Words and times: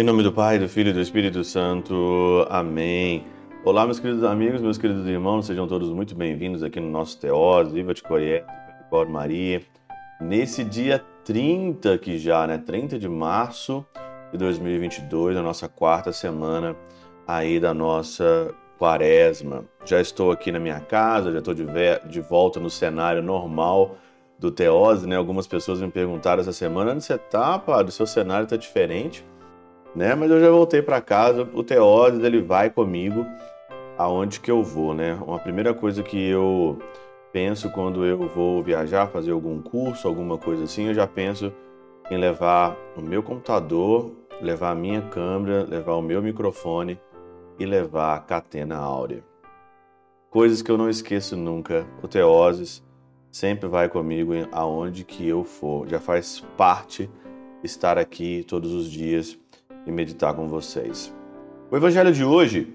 Em 0.00 0.02
nome 0.02 0.22
do 0.22 0.32
Pai, 0.32 0.58
do 0.58 0.66
Filho 0.66 0.88
e 0.88 0.92
do 0.94 1.00
Espírito 1.02 1.44
Santo. 1.44 2.46
Amém. 2.48 3.26
Olá, 3.66 3.84
meus 3.84 4.00
queridos 4.00 4.24
amigos, 4.24 4.62
meus 4.62 4.78
queridos 4.78 5.06
irmãos, 5.06 5.44
sejam 5.44 5.68
todos 5.68 5.90
muito 5.90 6.14
bem-vindos 6.14 6.62
aqui 6.62 6.80
no 6.80 6.88
nosso 6.88 7.20
Teós, 7.20 7.70
Viva 7.70 7.92
de 7.92 8.02
Corié, 8.02 8.46
Cor 8.88 9.06
Maria. 9.06 9.60
Nesse 10.18 10.64
dia 10.64 11.04
30 11.22 11.98
que 11.98 12.18
já, 12.18 12.46
né, 12.46 12.56
30 12.56 12.98
de 12.98 13.10
março 13.10 13.84
de 14.32 14.38
2022, 14.38 15.36
a 15.36 15.42
nossa 15.42 15.68
quarta 15.68 16.14
semana 16.14 16.74
aí 17.28 17.60
da 17.60 17.74
nossa 17.74 18.54
quaresma. 18.80 19.66
Já 19.84 20.00
estou 20.00 20.32
aqui 20.32 20.50
na 20.50 20.58
minha 20.58 20.80
casa, 20.80 21.30
já 21.30 21.40
estou 21.40 21.52
de, 21.52 21.66
de 22.06 22.20
volta 22.22 22.58
no 22.58 22.70
cenário 22.70 23.22
normal 23.22 23.96
do 24.38 24.50
Teose, 24.50 25.06
né? 25.06 25.16
Algumas 25.16 25.46
pessoas 25.46 25.82
me 25.82 25.90
perguntaram 25.90 26.40
essa 26.40 26.52
semana, 26.52 26.92
onde 26.92 27.04
você 27.04 27.18
tá, 27.18 27.58
padre? 27.58 27.90
O 27.90 27.92
seu 27.92 28.06
cenário 28.06 28.46
tá 28.46 28.56
diferente, 28.56 29.22
né? 29.94 30.14
Mas 30.14 30.30
eu 30.30 30.40
já 30.40 30.48
voltei 30.50 30.80
para 30.80 30.98
casa, 31.02 31.46
o 31.52 31.62
Teose, 31.62 32.24
ele 32.24 32.40
vai 32.40 32.70
comigo 32.70 33.26
aonde 33.98 34.40
que 34.40 34.50
eu 34.50 34.62
vou, 34.62 34.94
né? 34.94 35.12
Uma 35.26 35.38
primeira 35.38 35.74
coisa 35.74 36.02
que 36.02 36.30
eu 36.30 36.78
penso 37.34 37.68
quando 37.68 38.06
eu 38.06 38.28
vou 38.28 38.62
viajar, 38.62 39.08
fazer 39.08 39.32
algum 39.32 39.60
curso, 39.60 40.08
alguma 40.08 40.38
coisa 40.38 40.64
assim, 40.64 40.88
eu 40.88 40.94
já 40.94 41.06
penso 41.06 41.52
em 42.10 42.16
levar 42.16 42.74
o 42.96 43.02
meu 43.02 43.22
computador, 43.22 44.10
levar 44.40 44.70
a 44.70 44.74
minha 44.74 45.02
câmera, 45.02 45.66
levar 45.68 45.92
o 45.96 46.02
meu 46.02 46.22
microfone 46.22 46.98
e 47.60 47.66
levar 47.66 48.16
a 48.16 48.20
catena 48.20 48.76
áurea. 48.78 49.22
Coisas 50.30 50.62
que 50.62 50.70
eu 50.70 50.78
não 50.78 50.88
esqueço 50.88 51.36
nunca. 51.36 51.86
O 52.02 52.08
Teoses 52.08 52.82
sempre 53.30 53.68
vai 53.68 53.88
comigo 53.88 54.32
aonde 54.50 55.04
que 55.04 55.28
eu 55.28 55.44
for. 55.44 55.86
Já 55.86 56.00
faz 56.00 56.40
parte 56.56 57.10
estar 57.62 57.98
aqui 57.98 58.44
todos 58.48 58.72
os 58.72 58.90
dias 58.90 59.38
e 59.86 59.92
meditar 59.92 60.34
com 60.34 60.48
vocês. 60.48 61.14
O 61.70 61.76
evangelho 61.76 62.12
de 62.12 62.24
hoje, 62.24 62.74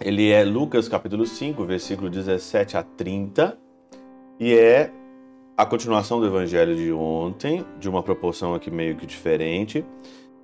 ele 0.00 0.30
é 0.30 0.42
Lucas 0.44 0.88
capítulo 0.88 1.26
5, 1.26 1.62
versículo 1.64 2.08
17 2.08 2.76
a 2.76 2.82
30, 2.82 3.58
e 4.40 4.54
é 4.54 4.90
a 5.56 5.66
continuação 5.66 6.20
do 6.20 6.26
evangelho 6.26 6.74
de 6.74 6.90
ontem, 6.92 7.64
de 7.78 7.88
uma 7.88 8.02
proporção 8.02 8.54
aqui 8.54 8.70
meio 8.70 8.96
que 8.96 9.06
diferente. 9.06 9.84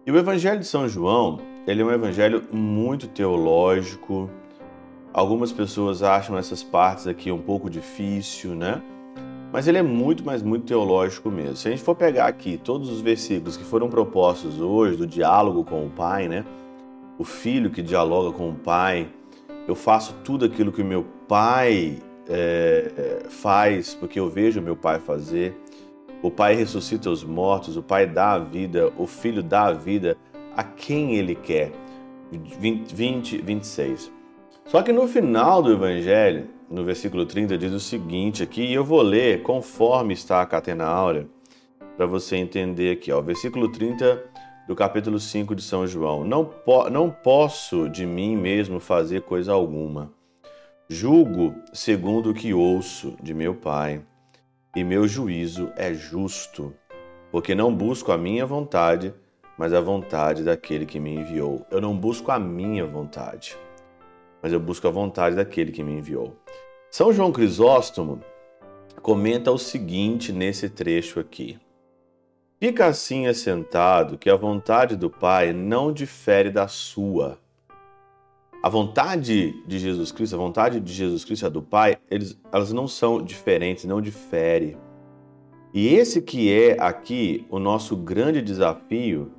E 0.05 0.11
o 0.11 0.19
evangelho 0.19 0.59
de 0.59 0.67
São 0.67 0.89
João, 0.89 1.39
ele 1.65 1.81
é 1.81 1.85
um 1.85 1.93
evangelho 1.93 2.43
muito 2.51 3.07
teológico. 3.07 4.29
Algumas 5.15 5.53
pessoas 5.53 6.03
acham 6.03 6.37
essas 6.37 6.61
partes 6.61 7.07
aqui 7.07 7.31
um 7.31 7.39
pouco 7.39 7.71
difícil, 7.71 8.53
né? 8.53 8.83
Mas 9.53 9.69
ele 9.69 9.79
é 9.79 9.83
muito, 9.83 10.25
mas 10.25 10.43
muito 10.43 10.65
teológico 10.65 11.31
mesmo. 11.31 11.55
Se 11.55 11.69
a 11.69 11.71
gente 11.71 11.85
for 11.85 11.95
pegar 11.95 12.27
aqui 12.27 12.57
todos 12.57 12.91
os 12.91 13.01
versículos 13.01 13.57
que 13.57 13.63
foram 13.63 13.89
propostos 13.89 14.61
hoje 14.61 14.97
do 14.97 15.07
diálogo 15.07 15.63
com 15.63 15.87
o 15.87 15.91
Pai, 15.91 16.27
né? 16.27 16.45
O 17.17 17.23
filho 17.23 17.71
que 17.71 17.81
dialoga 17.81 18.37
com 18.37 18.51
o 18.51 18.55
Pai, 18.55 19.09
eu 19.69 19.77
faço 19.77 20.17
tudo 20.25 20.45
aquilo 20.45 20.73
que 20.73 20.83
o 20.83 20.85
meu 20.85 21.07
Pai 21.29 21.97
é, 22.29 23.23
faz, 23.29 23.95
porque 23.95 24.19
eu 24.19 24.29
vejo 24.29 24.59
o 24.59 24.63
meu 24.65 24.75
Pai 24.75 24.99
fazer. 24.99 25.57
O 26.23 26.31
Pai 26.31 26.55
ressuscita 26.55 27.11
os 27.11 27.25
mortos, 27.25 27.77
o 27.77 27.83
Pai 27.83 28.07
dá 28.07 28.33
a 28.33 28.39
vida, 28.39 28.93
o 28.97 29.09
Filho 29.09 29.43
dá 29.43 29.67
a 29.67 29.73
vida 29.73 30.17
a 30.57 30.63
quem 30.63 31.17
ele 31.17 31.35
quer. 31.35 31.73
20, 32.31 32.95
20 32.95 33.39
26. 33.39 34.13
Só 34.67 34.83
que 34.83 34.93
no 34.93 35.09
final 35.09 35.61
do 35.61 35.73
Evangelho, 35.73 36.49
no 36.71 36.85
versículo 36.85 37.27
30, 37.27 37.59
diz 37.59 37.73
o 37.73 37.81
seguinte 37.81 38.43
aqui, 38.43 38.63
e 38.63 38.73
eu 38.73 38.85
vou 38.85 39.03
ler 39.03 39.43
conforme 39.43 40.15
está 40.15 40.41
a 40.41 40.47
catena 40.47 40.85
áurea, 40.85 41.27
para 41.97 42.07
você 42.07 42.37
entender 42.37 42.93
aqui. 42.93 43.11
Ó, 43.11 43.21
versículo 43.21 43.69
30 43.71 44.23
do 44.67 44.77
capítulo 44.77 45.19
5 45.19 45.55
de 45.55 45.63
São 45.63 45.87
João. 45.87 46.25
Não, 46.25 46.45
po 46.45 46.89
não 46.89 47.11
posso 47.11 47.89
de 47.89 48.07
mim 48.07 48.37
mesmo 48.37 48.79
fazer 48.79 49.23
coisa 49.23 49.53
alguma. 49.53 50.13
Julgo 50.89 51.55
segundo 51.73 52.31
o 52.31 52.35
que 52.35 52.55
ouço 52.55 53.17
de 53.21 53.35
meu 53.35 53.55
Pai, 53.55 54.03
e 54.75 54.83
meu 54.83 55.07
juízo 55.07 55.71
é 55.77 55.93
justo, 55.93 56.75
porque 57.31 57.55
não 57.55 57.75
busco 57.75 58.11
a 58.11 58.17
minha 58.17 58.47
vontade, 58.47 59.15
mas 59.59 59.75
a 59.75 59.81
vontade 59.81 60.43
daquele 60.43 60.87
que 60.87 60.99
me 60.99 61.15
enviou. 61.15 61.67
Eu 61.71 61.81
não 61.81 61.97
busco 61.97 62.31
a 62.33 62.39
minha 62.39 62.87
vontade, 62.87 63.57
mas 64.43 64.53
eu 64.53 64.59
busco 64.59 64.89
a 64.89 64.91
vontade 64.91 65.37
daquele 65.37 65.73
que 65.73 65.83
me 65.83 65.93
enviou. 65.93 66.37
São 66.91 67.13
João 67.13 67.31
Crisóstomo 67.33 68.21
comenta 69.03 69.53
o 69.53 69.59
seguinte 69.59 70.33
nesse 70.33 70.71
trecho 70.71 71.21
aqui. 71.21 71.59
Fica 72.59 72.87
assim 72.87 73.27
assentado 73.27 74.17
que 74.17 74.31
a 74.31 74.37
vontade 74.37 74.97
do 74.97 75.11
Pai 75.11 75.53
não 75.53 75.93
difere 75.93 76.51
da 76.51 76.69
sua. 76.69 77.39
A 78.63 78.69
vontade 78.69 79.61
de 79.67 79.77
Jesus 79.77 80.13
Cristo, 80.13 80.37
a 80.37 80.39
vontade 80.39 80.79
de 80.79 80.93
Jesus 80.93 81.25
Cristo 81.25 81.43
e 81.43 81.47
a 81.47 81.49
do 81.49 81.61
Pai, 81.61 81.99
eles, 82.09 82.39
elas 82.53 82.73
não 82.73 82.87
são 82.87 83.21
diferentes, 83.21 83.85
não 83.85 84.01
diferem. 84.01 84.77
E 85.75 85.89
esse 85.89 86.23
que 86.23 86.53
é 86.53 86.77
aqui 86.81 87.45
o 87.51 87.59
nosso 87.59 87.97
grande 87.97 88.41
desafio 88.41 89.33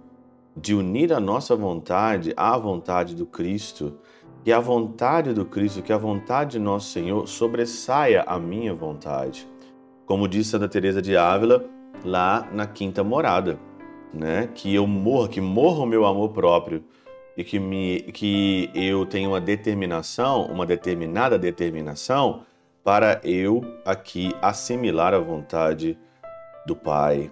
de 0.58 0.76
unir 0.76 1.14
a 1.14 1.22
nossa 1.22 1.56
vontade 1.56 2.34
à 2.36 2.58
vontade 2.58 3.16
do 3.16 3.26
Cristo, 3.26 3.98
que 4.44 4.52
a 4.52 4.60
vontade 4.60 5.32
do 5.32 5.46
Cristo, 5.46 5.82
que 5.82 5.94
a 5.94 5.98
vontade 5.98 6.52
de 6.52 6.60
nosso 6.60 6.90
Senhor 6.90 7.26
sobressaia 7.26 8.26
a 8.28 8.38
minha 8.38 8.74
vontade. 8.74 9.48
Como 10.06 10.28
disse 10.28 10.50
Santa 10.50 10.68
Teresa 10.68 11.02
de 11.02 11.16
Ávila 11.16 11.64
lá 12.04 12.50
na 12.52 12.68
quinta 12.68 13.06
morada, 13.06 13.58
né? 14.14 14.50
Que 14.54 14.76
eu 14.76 14.86
morra, 14.86 15.30
que 15.30 15.40
morra 15.40 15.84
o 15.84 15.88
meu 15.88 16.06
amor 16.06 16.32
próprio 16.32 16.84
e 17.36 17.44
que 17.44 17.60
me 17.60 18.02
que 18.14 18.70
eu 18.74 19.06
tenha 19.06 19.28
uma 19.28 19.42
determinação, 19.42 20.46
uma 20.46 20.66
determinada 20.66 21.38
determinação 21.38 22.44
para 22.84 23.20
eu 23.24 23.62
aqui 23.86 24.34
assimilar 24.42 25.14
a 25.14 25.20
vontade 25.20 25.98
do 26.66 26.76
Pai 26.76 27.32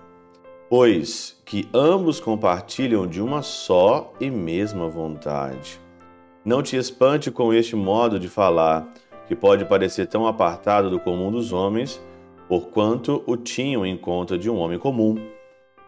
pois 0.72 1.38
que 1.44 1.68
ambos 1.74 2.22
compartilham 2.22 3.06
de 3.06 3.22
uma 3.22 3.42
só 3.42 4.14
e 4.22 4.32
mesma 4.32 4.88
vontade. 4.88 5.82
Não 6.46 6.64
te 6.64 6.78
espante 6.78 7.30
com 7.30 7.54
este 7.54 7.76
modo 7.76 8.18
de 8.18 8.30
falar, 8.30 8.88
que 9.28 9.36
pode 9.36 9.66
parecer 9.66 10.08
tão 10.08 10.26
apartado 10.26 10.90
do 10.90 10.98
comum 10.98 11.30
dos 11.30 11.52
homens, 11.52 12.02
porquanto 12.48 13.22
o 13.28 13.36
tinham 13.36 13.86
em 13.86 13.98
conta 13.98 14.38
de 14.38 14.50
um 14.50 14.58
homem 14.58 14.80
comum. 14.80 15.18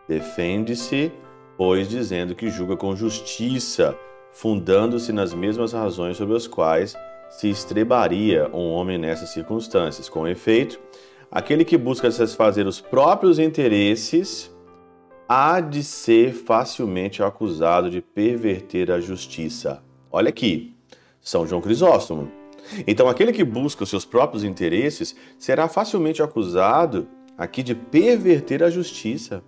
Defende-se, 0.05 1.13
pois, 1.57 1.87
dizendo 1.87 2.35
que 2.35 2.49
julga 2.49 2.75
com 2.75 2.95
justiça, 2.95 3.97
fundando-se 4.31 5.11
nas 5.11 5.33
mesmas 5.33 5.73
razões 5.73 6.17
sobre 6.17 6.35
as 6.35 6.47
quais 6.47 6.95
se 7.29 7.49
estrebaria 7.49 8.49
um 8.53 8.69
homem 8.69 8.97
nessas 8.97 9.29
circunstâncias. 9.29 10.09
Com 10.09 10.27
efeito, 10.27 10.79
aquele 11.31 11.65
que 11.65 11.77
busca 11.77 12.09
satisfazer 12.11 12.67
os 12.67 12.79
próprios 12.79 13.39
interesses 13.39 14.51
há 15.27 15.59
de 15.59 15.83
ser 15.83 16.33
facilmente 16.33 17.23
acusado 17.23 17.89
de 17.89 18.01
perverter 18.01 18.91
a 18.91 18.99
justiça. 18.99 19.81
Olha 20.11 20.29
aqui, 20.29 20.75
São 21.21 21.47
João 21.47 21.61
Crisóstomo. 21.61 22.31
Então, 22.87 23.09
aquele 23.09 23.33
que 23.33 23.43
busca 23.43 23.83
os 23.83 23.89
seus 23.89 24.05
próprios 24.05 24.43
interesses 24.43 25.15
será 25.37 25.67
facilmente 25.67 26.21
acusado 26.21 27.07
aqui 27.37 27.63
de 27.63 27.73
perverter 27.75 28.63
a 28.63 28.69
justiça, 28.69 29.43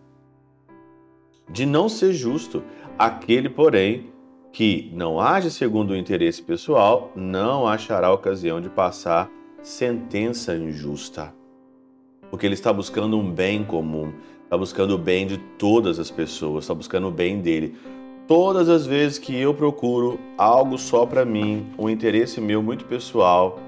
de 1.49 1.65
não 1.65 1.87
ser 1.89 2.13
justo. 2.13 2.63
Aquele, 2.97 3.49
porém, 3.49 4.09
que 4.51 4.89
não 4.93 5.19
age 5.19 5.51
segundo 5.51 5.91
o 5.91 5.97
interesse 5.97 6.41
pessoal, 6.41 7.11
não 7.15 7.67
achará 7.67 8.11
ocasião 8.11 8.61
de 8.61 8.69
passar 8.69 9.29
sentença 9.61 10.55
injusta. 10.55 11.33
Porque 12.29 12.45
ele 12.45 12.53
está 12.53 12.71
buscando 12.71 13.17
um 13.17 13.29
bem 13.29 13.63
comum, 13.63 14.13
está 14.43 14.57
buscando 14.57 14.95
o 14.95 14.97
bem 14.97 15.27
de 15.27 15.37
todas 15.57 15.99
as 15.99 16.09
pessoas, 16.09 16.63
está 16.63 16.73
buscando 16.73 17.07
o 17.07 17.11
bem 17.11 17.41
dele. 17.41 17.75
Todas 18.27 18.69
as 18.69 18.85
vezes 18.85 19.19
que 19.19 19.35
eu 19.35 19.53
procuro 19.53 20.19
algo 20.37 20.77
só 20.77 21.05
para 21.05 21.25
mim, 21.25 21.67
um 21.77 21.89
interesse 21.89 22.39
meu 22.39 22.63
muito 22.63 22.85
pessoal, 22.85 23.59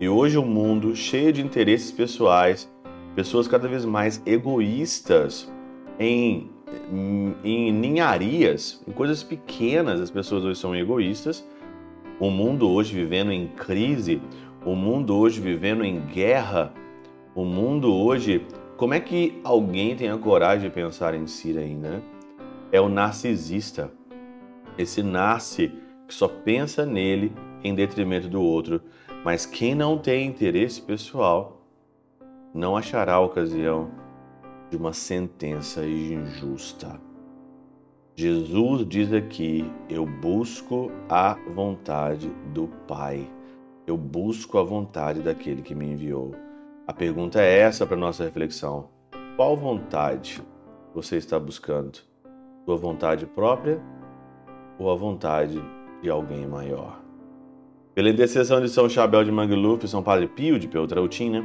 e 0.00 0.08
hoje 0.08 0.36
o 0.36 0.42
um 0.42 0.46
mundo 0.46 0.96
cheio 0.96 1.32
de 1.32 1.42
interesses 1.42 1.92
pessoais, 1.92 2.68
pessoas 3.14 3.46
cada 3.46 3.68
vez 3.68 3.84
mais 3.84 4.20
egoístas 4.26 5.52
em, 5.98 6.50
em 7.44 7.72
ninharias, 7.72 8.82
em 8.86 8.92
coisas 8.92 9.22
pequenas, 9.22 10.00
as 10.00 10.10
pessoas 10.10 10.44
hoje 10.44 10.58
são 10.58 10.74
egoístas. 10.74 11.46
O 12.20 12.30
mundo 12.30 12.68
hoje 12.68 12.94
vivendo 12.94 13.32
em 13.32 13.48
crise, 13.48 14.20
o 14.64 14.74
mundo 14.74 15.16
hoje 15.16 15.40
vivendo 15.40 15.84
em 15.84 16.00
guerra, 16.00 16.72
o 17.34 17.44
mundo 17.44 17.92
hoje 17.92 18.46
como 18.76 18.92
é 18.92 18.98
que 18.98 19.40
alguém 19.44 19.94
tem 19.94 20.10
a 20.10 20.18
coragem 20.18 20.68
de 20.68 20.74
pensar 20.74 21.14
em 21.14 21.28
si 21.28 21.56
ainda? 21.56 21.90
Né? 21.90 22.02
É 22.72 22.80
o 22.80 22.88
narcisista. 22.88 23.90
Esse 24.76 25.00
nasce 25.00 25.72
que 26.08 26.14
só 26.14 26.26
pensa 26.26 26.84
nele 26.84 27.32
em 27.62 27.72
detrimento 27.72 28.28
do 28.28 28.42
outro. 28.42 28.82
Mas 29.24 29.46
quem 29.46 29.76
não 29.76 29.96
tem 29.96 30.26
interesse 30.26 30.82
pessoal 30.82 31.64
não 32.52 32.76
achará 32.76 33.20
ocasião 33.20 33.90
de 34.70 34.76
uma 34.76 34.92
sentença 34.92 35.84
injusta. 35.86 37.00
Jesus 38.16 38.86
diz 38.86 39.12
aqui: 39.12 39.70
Eu 39.88 40.06
busco 40.06 40.90
a 41.08 41.36
vontade 41.54 42.30
do 42.52 42.68
Pai. 42.86 43.28
Eu 43.86 43.96
busco 43.96 44.56
a 44.58 44.62
vontade 44.62 45.20
daquele 45.20 45.62
que 45.62 45.74
me 45.74 45.86
enviou. 45.86 46.34
A 46.86 46.92
pergunta 46.92 47.40
é 47.40 47.58
essa 47.58 47.86
para 47.86 47.96
nossa 47.96 48.24
reflexão: 48.24 48.88
qual 49.36 49.56
vontade 49.56 50.42
você 50.94 51.16
está 51.16 51.38
buscando? 51.40 51.98
Sua 52.64 52.76
vontade 52.76 53.26
própria 53.26 53.80
ou 54.78 54.90
a 54.90 54.94
vontade 54.94 55.60
de 56.00 56.08
alguém 56.08 56.46
maior? 56.46 57.00
Pela 57.94 58.10
intercessão 58.10 58.60
de 58.60 58.68
São 58.68 58.88
Chabel 58.88 59.24
de 59.24 59.32
Mangluf, 59.32 59.86
São 59.88 60.02
Padre 60.02 60.28
Pio 60.28 60.58
de 60.58 60.68
Peltrautina, 60.68 61.44